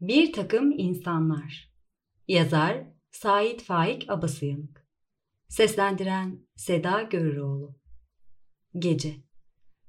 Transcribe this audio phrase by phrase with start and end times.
[0.00, 1.72] Bir takım insanlar.
[2.28, 4.86] Yazar Sait Faik Abasıyanık.
[5.48, 7.76] Seslendiren Seda Görüroğlu.
[8.78, 9.16] Gece.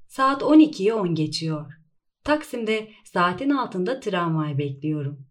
[0.07, 1.73] Saat 12'yi 10 geçiyor.
[2.23, 5.27] Taksim'de saatin altında tramvay bekliyorum.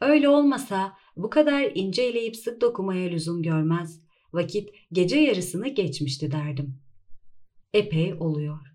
[0.00, 4.00] Öyle olmasa bu kadar ince eleyip sık dokumaya lüzum görmez,
[4.32, 6.82] vakit gece yarısını geçmişti derdim.
[7.72, 8.69] Epey oluyor.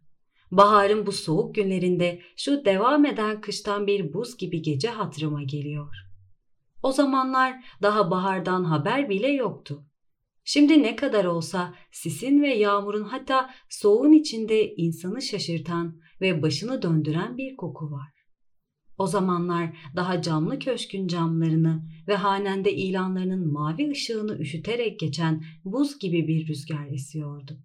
[0.52, 5.96] Baharın bu soğuk günlerinde şu devam eden kıştan bir buz gibi gece hatırıma geliyor.
[6.84, 9.86] O zamanlar daha bahardan haber bile yoktu.
[10.44, 17.38] Şimdi ne kadar olsa sisin ve yağmurun hatta soğuğun içinde insanı şaşırtan ve başını döndüren
[17.38, 18.16] bir koku var.
[18.98, 26.28] O zamanlar daha camlı köşkün camlarını ve hanende ilanlarının mavi ışığını üşüterek geçen buz gibi
[26.28, 27.60] bir rüzgar esiyordu.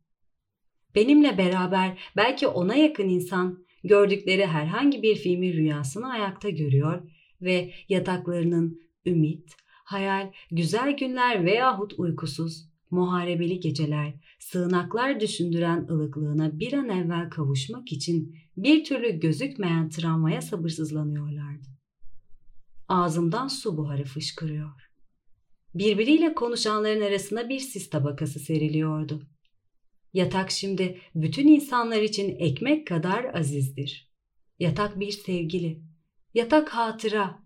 [0.95, 7.03] Benimle beraber belki ona yakın insan gördükleri herhangi bir filmi rüyasını ayakta görüyor
[7.43, 16.89] ve yataklarının ümit, hayal, güzel günler veyahut uykusuz, muharebeli geceler, sığınaklar düşündüren ılıklığına bir an
[16.89, 21.69] evvel kavuşmak için bir türlü gözükmeyen travmaya sabırsızlanıyorlardı.
[22.89, 24.71] Ağzımdan su buharı fışkırıyor.
[25.75, 29.23] Birbiriyle konuşanların arasına bir sis tabakası seriliyordu.
[30.13, 34.11] Yatak şimdi bütün insanlar için ekmek kadar azizdir.
[34.59, 35.83] Yatak bir sevgili,
[36.35, 37.43] yatak hatıra,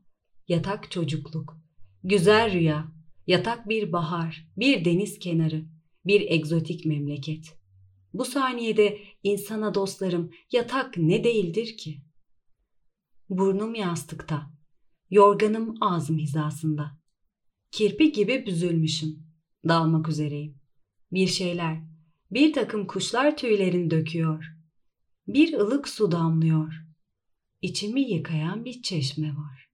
[0.49, 1.57] yatak çocukluk,
[2.05, 2.93] güzel rüya,
[3.27, 5.65] yatak bir bahar, bir deniz kenarı,
[6.07, 7.55] bir egzotik memleket.
[8.15, 12.03] Bu saniyede insana dostlarım yatak ne değildir ki?
[13.29, 14.51] Burnum yastıkta,
[15.11, 16.99] yorganım ağzım hizasında.
[17.71, 19.27] Kirpi gibi büzülmüşüm,
[19.69, 20.59] dalmak üzereyim.
[21.13, 21.94] Bir şeyler,
[22.35, 24.45] bir takım kuşlar tüylerini döküyor.
[25.29, 26.75] Bir ılık su damlıyor.
[27.63, 29.69] İçimi yıkayan bir çeşme var.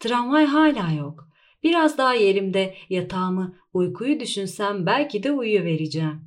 [0.00, 1.28] Tramvay hala yok.
[1.62, 6.20] Biraz daha yerimde yatağımı, uykuyu düşünsem belki de uyuvereceğim.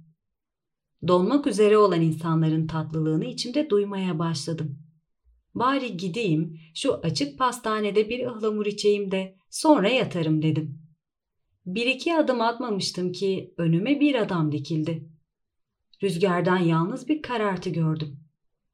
[1.07, 4.79] Donmak üzere olan insanların tatlılığını içimde duymaya başladım.
[5.55, 10.81] Bari gideyim, şu açık pastanede bir ıhlamur içeyim de sonra yatarım dedim.
[11.65, 15.06] Bir iki adım atmamıştım ki önüme bir adam dikildi.
[16.03, 18.19] Rüzgardan yalnız bir karartı gördüm.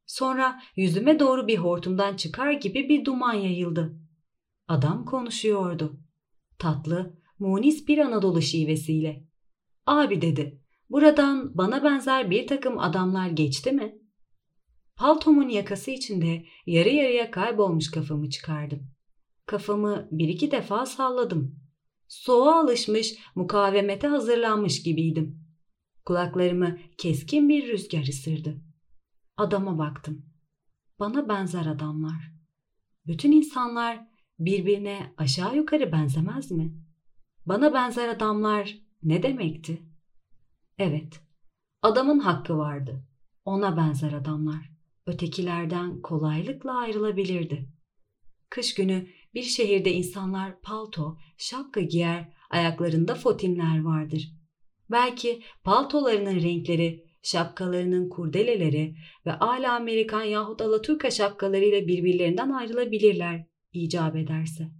[0.05, 3.97] Sonra yüzüme doğru bir hortumdan çıkar gibi bir duman yayıldı.
[4.67, 5.99] Adam konuşuyordu.
[6.59, 9.23] Tatlı, munis bir Anadolu şivesiyle.
[9.85, 13.95] Abi dedi, buradan bana benzer bir takım adamlar geçti mi?
[14.95, 18.87] Paltomun yakası içinde yarı yarıya kaybolmuş kafamı çıkardım.
[19.45, 21.59] Kafamı bir iki defa salladım.
[22.07, 25.42] Soğuğa alışmış, mukavemete hazırlanmış gibiydim.
[26.05, 28.61] Kulaklarımı keskin bir rüzgar ısırdı.
[29.37, 30.25] Adama baktım.
[30.99, 32.33] Bana benzer adamlar.
[33.07, 34.07] Bütün insanlar
[34.39, 36.73] birbirine aşağı yukarı benzemez mi?
[37.45, 39.83] Bana benzer adamlar ne demekti?
[40.77, 41.21] Evet,
[41.81, 43.07] adamın hakkı vardı.
[43.45, 44.73] Ona benzer adamlar.
[45.05, 47.69] Ötekilerden kolaylıkla ayrılabilirdi.
[48.49, 54.42] Kış günü bir şehirde insanlar palto, şapka giyer, ayaklarında fotinler vardır.
[54.91, 58.95] Belki paltolarının renkleri, şapkalarının kurdeleleri
[59.25, 64.71] ve ala Amerikan yahut Alaturka şapkalarıyla birbirlerinden ayrılabilirler icap ederse.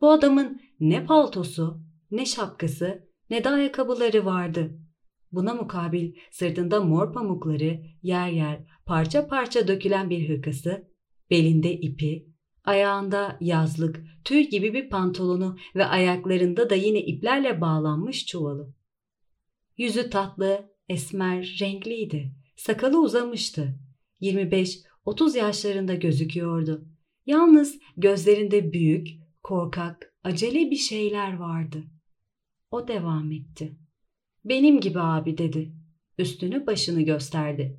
[0.00, 4.78] Bu adamın ne paltosu, ne şapkası, ne de ayakkabıları vardı.
[5.32, 10.88] Buna mukabil sırtında mor pamukları, yer yer parça parça dökülen bir hırkası,
[11.30, 12.26] belinde ipi,
[12.64, 18.77] ayağında yazlık, tüy gibi bir pantolonu ve ayaklarında da yine iplerle bağlanmış çuvalı.
[19.78, 22.32] Yüzü tatlı, esmer, renkliydi.
[22.56, 23.78] Sakalı uzamıştı.
[24.20, 26.88] 25-30 yaşlarında gözüküyordu.
[27.26, 29.08] Yalnız gözlerinde büyük,
[29.42, 31.84] korkak, acele bir şeyler vardı.
[32.70, 33.76] O devam etti.
[34.44, 35.72] Benim gibi abi dedi.
[36.18, 37.78] Üstünü başını gösterdi.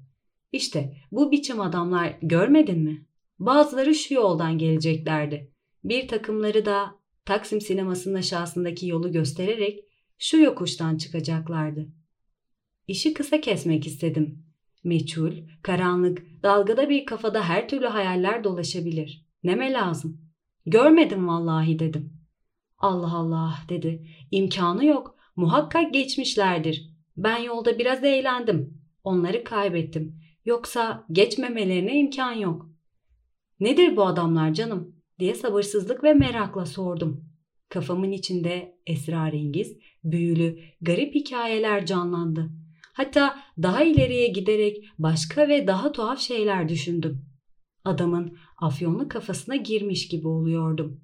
[0.52, 3.06] İşte bu biçim adamlar görmedin mi?
[3.40, 5.52] Bazıları şu yoldan geleceklerdi.
[5.84, 9.86] Bir takımları da Taksim sinemasının aşağısındaki yolu göstererek
[10.18, 11.90] şu yokuştan çıkacaklardı.
[12.90, 14.44] İşi kısa kesmek istedim.
[14.84, 15.32] Meçhul,
[15.64, 19.26] karanlık, dalgada bir kafada her türlü hayaller dolaşabilir.
[19.44, 20.22] Neme lazım?
[20.66, 22.14] Görmedim vallahi dedim.
[22.78, 24.08] Allah Allah dedi.
[24.32, 25.16] İmkanı yok.
[25.36, 26.90] Muhakkak geçmişlerdir.
[27.18, 28.82] Ben yolda biraz eğlendim.
[29.04, 30.22] Onları kaybettim.
[30.46, 32.70] Yoksa geçmemelerine imkan yok.
[33.60, 34.96] Nedir bu adamlar canım?
[35.20, 37.26] diye sabırsızlık ve merakla sordum.
[37.70, 42.50] Kafamın içinde esrarengiz, büyülü, garip hikayeler canlandı.
[42.94, 47.26] Hatta daha ileriye giderek başka ve daha tuhaf şeyler düşündüm.
[47.86, 51.02] Adamın afyonlu kafasına girmiş gibi oluyordum.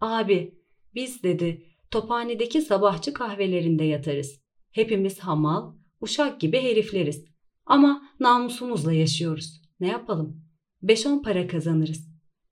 [0.00, 0.54] Abi
[0.94, 4.40] biz dedi tophanedeki sabahçı kahvelerinde yatarız.
[4.70, 7.24] Hepimiz hamal, uşak gibi herifleriz.
[7.66, 9.62] Ama namusumuzla yaşıyoruz.
[9.80, 10.44] Ne yapalım?
[10.82, 12.08] 5-10 para kazanırız.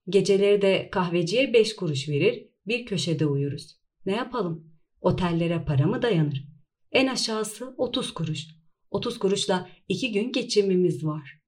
[0.08, 3.76] Geceleri de kahveciye 5 kuruş verir, bir köşede uyuruz.
[4.06, 4.74] Ne yapalım?
[5.00, 6.44] Otellere para mı dayanır?
[6.92, 8.46] En aşağısı 30 kuruş.
[8.94, 11.40] 30 kuruşla iki gün geçimimiz var.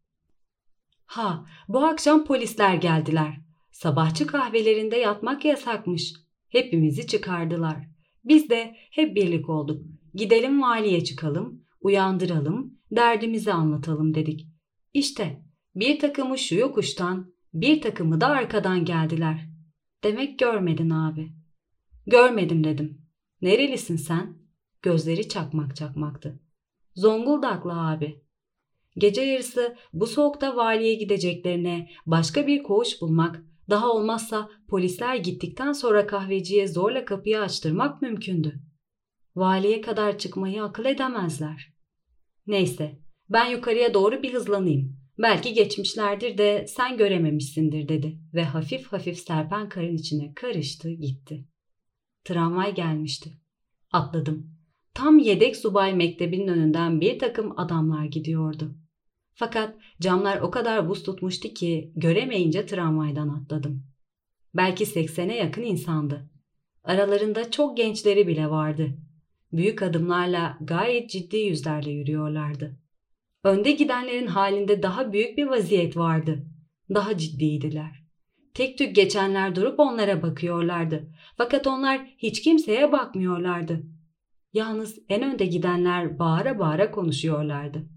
[1.07, 3.41] Ha, bu akşam polisler geldiler.
[3.73, 6.13] Sabahçı kahvelerinde yatmak yasakmış.
[6.49, 7.77] Hepimizi çıkardılar.
[8.25, 9.83] Biz de hep birlik olduk.
[10.15, 14.47] Gidelim valiye çıkalım, uyandıralım, derdimizi anlatalım dedik.
[14.95, 15.43] İşte
[15.75, 19.49] bir takımı şu yokuştan, bir takımı da arkadan geldiler.
[20.05, 21.33] Demek görmedin abi.
[22.07, 23.03] Görmedim dedim.
[23.43, 24.39] Nerelisin sen?
[24.83, 26.41] Gözleri çakmak çakmaktı.
[26.97, 28.23] Zonguldaklı abi.
[28.97, 36.07] Gece yarısı bu soğukta valiye gideceklerine başka bir koğuş bulmak, daha olmazsa polisler gittikten sonra
[36.07, 38.61] kahveciye zorla kapıyı açtırmak mümkündü.
[39.37, 41.73] Valiye kadar çıkmayı akıl edemezler.
[42.47, 44.97] Neyse, ben yukarıya doğru bir hızlanayım.
[45.19, 51.49] Belki geçmişlerdir de sen görememişsindir dedi ve hafif hafif serpen karın içine karıştı gitti.
[52.25, 53.31] Tramvay gelmişti.
[53.93, 54.56] Atladım.
[54.97, 58.75] Tam yedek subay mektebinin önünden bir takım adamlar gidiyordu.
[59.35, 63.87] Fakat camlar o kadar buz tutmuştu ki göremeyince tramvaydan atladım.
[64.55, 66.31] Belki seksene yakın insandı.
[66.85, 68.99] Aralarında çok gençleri bile vardı.
[69.53, 72.79] Büyük adımlarla gayet ciddi yüzlerle yürüyorlardı.
[73.45, 76.47] Önde gidenlerin halinde daha büyük bir vaziyet vardı.
[76.95, 78.05] Daha ciddiydiler.
[78.55, 81.09] Tek tük geçenler durup onlara bakıyorlardı.
[81.37, 83.96] Fakat onlar hiç kimseye bakmıyorlardı.
[84.57, 87.89] Yalnız en önde gidenler bağıra bağıra konuşuyorlardı.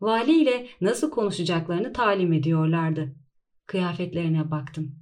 [0.00, 3.16] Vali ile nasıl konuşacaklarını talim ediyorlardı.
[3.66, 4.98] Kıyafetlerine baktım.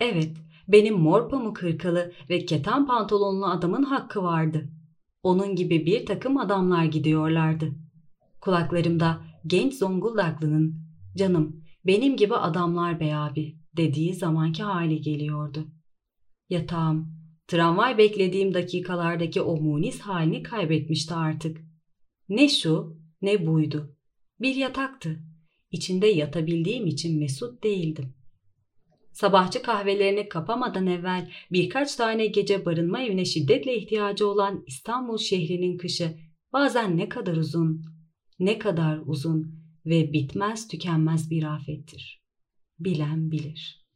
[0.00, 0.36] Evet,
[0.68, 4.70] benim mor pamuk hırkalı ve keten pantolonlu adamın hakkı vardı.
[5.22, 7.72] Onun gibi bir takım adamlar gidiyorlardı.
[8.40, 10.74] Kulaklarımda genç Zonguldaklı'nın
[11.16, 15.66] canım benim gibi adamlar be abi dediği zamanki hali geliyordu.
[16.48, 17.19] Yatağım,
[17.50, 21.60] tramvay beklediğim dakikalardaki o munis halini kaybetmişti artık.
[22.28, 23.96] Ne şu ne buydu.
[24.40, 25.20] Bir yataktı.
[25.70, 28.14] İçinde yatabildiğim için mesut değildim.
[29.12, 36.16] Sabahçı kahvelerini kapamadan evvel birkaç tane gece barınma evine şiddetle ihtiyacı olan İstanbul şehrinin kışı
[36.52, 37.82] bazen ne kadar uzun,
[38.38, 39.54] ne kadar uzun
[39.86, 42.22] ve bitmez tükenmez bir afettir.
[42.78, 43.89] Bilen bilir.''